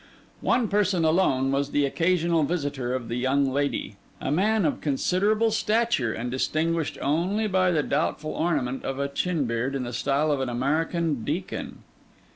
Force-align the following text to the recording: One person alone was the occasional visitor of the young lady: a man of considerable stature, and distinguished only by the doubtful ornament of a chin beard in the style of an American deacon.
One 0.41 0.67
person 0.67 1.05
alone 1.05 1.51
was 1.51 1.69
the 1.69 1.85
occasional 1.85 2.41
visitor 2.41 2.95
of 2.95 3.07
the 3.07 3.17
young 3.17 3.51
lady: 3.51 3.97
a 4.19 4.31
man 4.31 4.65
of 4.65 4.81
considerable 4.81 5.51
stature, 5.51 6.11
and 6.11 6.31
distinguished 6.31 6.97
only 7.03 7.45
by 7.45 7.69
the 7.69 7.83
doubtful 7.83 8.31
ornament 8.31 8.83
of 8.83 8.97
a 8.97 9.07
chin 9.07 9.45
beard 9.45 9.75
in 9.75 9.83
the 9.83 9.93
style 9.93 10.31
of 10.31 10.39
an 10.41 10.49
American 10.49 11.23
deacon. 11.23 11.83